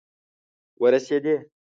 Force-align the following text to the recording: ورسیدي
ورسیدي 0.81 1.35